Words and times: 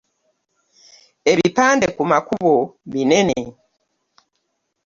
Ebipande 1.31 1.87
ku 1.95 2.03
makubo 2.11 2.55
binene. 2.91 3.39